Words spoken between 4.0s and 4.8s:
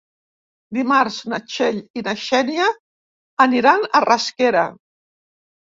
a Rasquera.